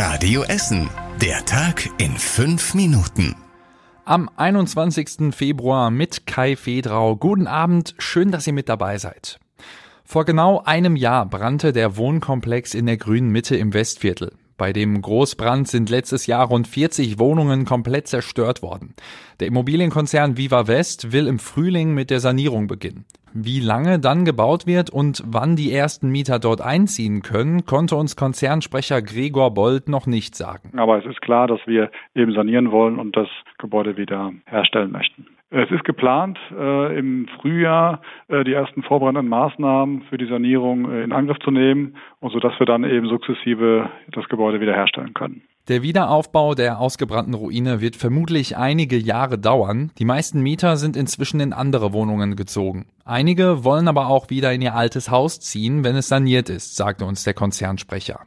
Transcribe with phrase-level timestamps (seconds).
[0.00, 0.88] Radio Essen.
[1.20, 3.34] Der Tag in fünf Minuten.
[4.04, 5.34] Am 21.
[5.34, 7.16] Februar mit Kai Fedrau.
[7.16, 9.40] Guten Abend, schön, dass ihr mit dabei seid.
[10.04, 14.34] Vor genau einem Jahr brannte der Wohnkomplex in der grünen Mitte im Westviertel.
[14.58, 18.94] Bei dem Großbrand sind letztes Jahr rund 40 Wohnungen komplett zerstört worden.
[19.38, 23.04] Der Immobilienkonzern Viva West will im Frühling mit der Sanierung beginnen.
[23.32, 28.16] Wie lange dann gebaut wird und wann die ersten Mieter dort einziehen können, konnte uns
[28.16, 30.76] Konzernsprecher Gregor Bold noch nicht sagen.
[30.76, 35.26] Aber es ist klar, dass wir eben sanieren wollen und das Gebäude wieder herstellen möchten.
[35.50, 41.02] Es ist geplant, äh, im Frühjahr äh, die ersten vorbereitenden Maßnahmen für die Sanierung äh,
[41.02, 45.42] in Angriff zu nehmen und so dass wir dann eben sukzessive das Gebäude wiederherstellen können.
[45.68, 49.90] Der Wiederaufbau der ausgebrannten Ruine wird vermutlich einige Jahre dauern.
[49.98, 52.86] Die meisten Mieter sind inzwischen in andere Wohnungen gezogen.
[53.06, 57.06] Einige wollen aber auch wieder in ihr altes Haus ziehen, wenn es saniert ist, sagte
[57.06, 58.20] uns der Konzernsprecher.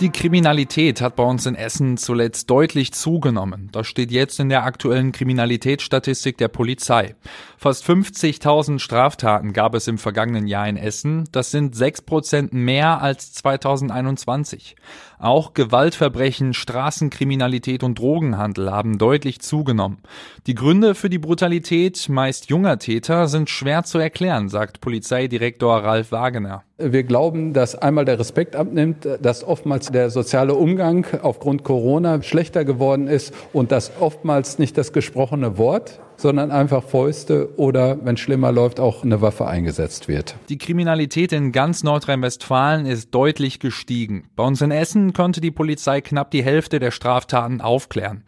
[0.00, 3.68] Die Kriminalität hat bei uns in Essen zuletzt deutlich zugenommen.
[3.70, 7.14] Das steht jetzt in der aktuellen Kriminalitätsstatistik der Polizei.
[7.62, 11.28] Fast 50.000 Straftaten gab es im vergangenen Jahr in Essen.
[11.30, 14.76] Das sind 6 Prozent mehr als 2021.
[15.18, 19.98] Auch Gewaltverbrechen, Straßenkriminalität und Drogenhandel haben deutlich zugenommen.
[20.46, 26.12] Die Gründe für die Brutalität meist junger Täter sind schwer zu erklären, sagt Polizeidirektor Ralf
[26.12, 26.62] Wagener.
[26.78, 32.64] Wir glauben, dass einmal der Respekt abnimmt, dass oftmals der soziale Umgang aufgrund Corona schlechter
[32.64, 38.52] geworden ist und dass oftmals nicht das gesprochene Wort sondern einfach Fäuste oder, wenn schlimmer
[38.52, 40.36] läuft, auch eine Waffe eingesetzt wird.
[40.48, 44.28] Die Kriminalität in ganz Nordrhein-Westfalen ist deutlich gestiegen.
[44.36, 48.22] Bei uns in Essen konnte die Polizei knapp die Hälfte der Straftaten aufklären.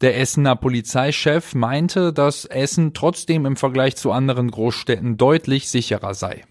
[0.00, 6.42] Der Essener Polizeichef meinte, dass Essen trotzdem im Vergleich zu anderen Großstädten deutlich sicherer sei.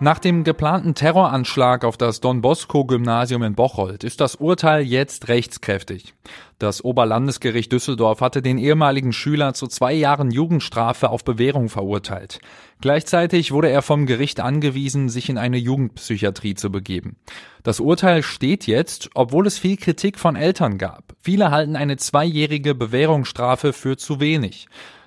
[0.00, 5.28] Nach dem geplanten Terroranschlag auf das Don Bosco Gymnasium in Bocholt ist das Urteil jetzt
[5.28, 6.14] rechtskräftig.
[6.58, 12.40] Das Oberlandesgericht Düsseldorf hatte den ehemaligen Schüler zu zwei Jahren Jugendstrafe auf Bewährung verurteilt.
[12.80, 17.16] Gleichzeitig wurde er vom Gericht angewiesen, sich in eine Jugendpsychiatrie zu begeben.
[17.62, 21.14] Das Urteil steht jetzt, obwohl es viel Kritik von Eltern gab.
[21.20, 24.66] Viele halten eine zweijährige Bewährungsstrafe für zu wenig.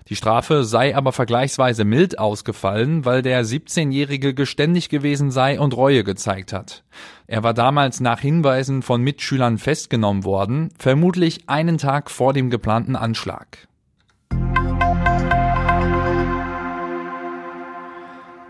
[0.09, 6.05] Die Strafe sei aber vergleichsweise mild ausgefallen, weil der 17-Jährige geständig gewesen sei und Reue
[6.05, 6.83] gezeigt hat.
[7.27, 12.95] Er war damals nach Hinweisen von Mitschülern festgenommen worden, vermutlich einen Tag vor dem geplanten
[12.95, 13.66] Anschlag.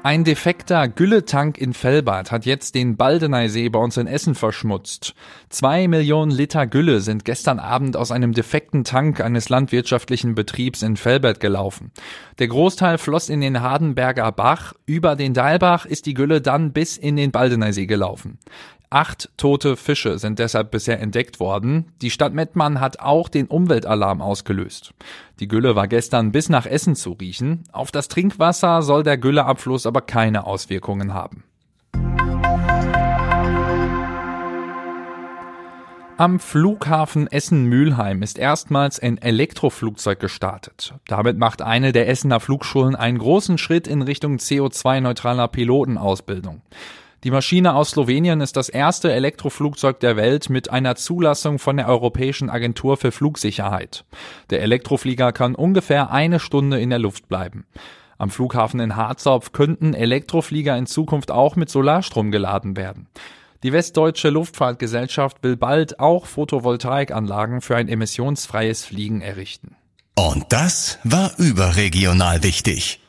[0.04, 5.16] Ein defekter Gülletank in Fellbad hat jetzt den Baldeneysee bei uns in Essen verschmutzt.
[5.50, 10.96] Zwei Millionen Liter Gülle sind gestern Abend aus einem defekten Tank eines landwirtschaftlichen Betriebs in
[10.96, 11.92] Fellbad gelaufen.
[12.40, 14.74] Der Großteil floss in den Hardenberger Bach.
[14.86, 18.38] Über den Deilbach ist die Gülle dann bis in den Baldeneysee gelaufen.
[18.90, 21.92] Acht tote Fische sind deshalb bisher entdeckt worden.
[22.02, 24.94] Die Stadt Mettmann hat auch den Umweltalarm ausgelöst.
[25.42, 27.66] Die Gülle war gestern bis nach Essen zu riechen.
[27.74, 31.44] Auf das Trinkwasser soll der Gülleabfluss aber keine Auswirkungen haben.
[36.16, 40.96] Am Flughafen Essen-Mülheim ist erstmals ein Elektroflugzeug gestartet.
[41.08, 46.62] Damit macht eine der Essener Flugschulen einen großen Schritt in Richtung CO2-neutraler Pilotenausbildung.
[47.28, 51.90] Die Maschine aus Slowenien ist das erste Elektroflugzeug der Welt mit einer Zulassung von der
[51.90, 54.06] Europäischen Agentur für Flugsicherheit.
[54.50, 57.66] Der Elektroflieger kann ungefähr eine Stunde in der Luft bleiben.
[58.18, 63.10] Am Flughafen in Harzopf könnten Elektroflieger in Zukunft auch mit Solarstrom geladen werden.
[63.62, 69.76] Die Westdeutsche Luftfahrtgesellschaft will bald auch Photovoltaikanlagen für ein emissionsfreies Fliegen errichten.
[70.16, 73.02] Und das war überregional wichtig.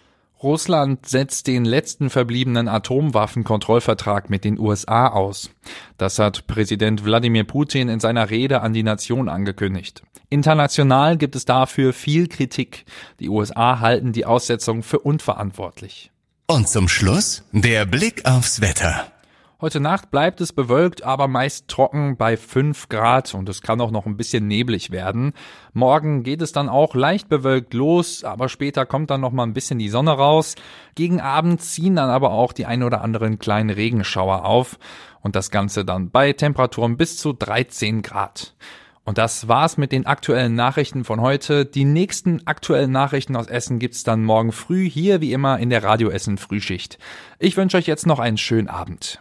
[0.42, 5.50] Russland setzt den letzten verbliebenen Atomwaffenkontrollvertrag mit den USA aus.
[5.96, 10.02] Das hat Präsident Wladimir Putin in seiner Rede an die Nation angekündigt.
[10.30, 12.84] International gibt es dafür viel Kritik.
[13.18, 16.12] Die USA halten die Aussetzung für unverantwortlich.
[16.46, 19.10] Und zum Schluss der Blick aufs Wetter.
[19.60, 23.90] Heute Nacht bleibt es bewölkt, aber meist trocken bei 5 Grad und es kann auch
[23.90, 25.32] noch ein bisschen neblig werden.
[25.72, 29.54] Morgen geht es dann auch leicht bewölkt los, aber später kommt dann noch mal ein
[29.54, 30.54] bisschen die Sonne raus.
[30.94, 34.78] Gegen Abend ziehen dann aber auch die ein oder anderen kleinen Regenschauer auf
[35.22, 38.54] und das Ganze dann bei Temperaturen bis zu 13 Grad.
[39.02, 41.66] Und das war's mit den aktuellen Nachrichten von heute.
[41.66, 45.82] Die nächsten aktuellen Nachrichten aus Essen gibt's dann morgen früh hier wie immer in der
[45.82, 47.00] Radio Essen Frühschicht.
[47.40, 49.20] Ich wünsche euch jetzt noch einen schönen Abend.